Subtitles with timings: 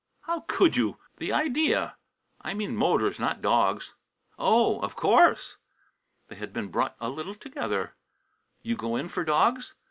[0.21, 0.97] "How could you?
[1.17, 1.95] The idea!"
[2.41, 3.93] "I mean motors, not dogs."
[4.39, 4.79] "Oh!
[4.79, 5.57] Of course!"
[6.27, 7.93] They had been brought a little together.
[8.63, 9.75] "You go in for dogs?"